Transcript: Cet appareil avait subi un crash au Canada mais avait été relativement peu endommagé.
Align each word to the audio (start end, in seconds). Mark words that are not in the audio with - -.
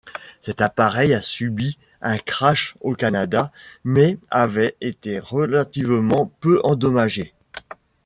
Cet 0.39 0.61
appareil 0.61 1.13
avait 1.13 1.21
subi 1.21 1.77
un 2.01 2.17
crash 2.17 2.75
au 2.81 2.95
Canada 2.95 3.51
mais 3.83 4.17
avait 4.31 4.75
été 4.81 5.19
relativement 5.19 6.25
peu 6.39 6.59
endommagé. 6.63 7.35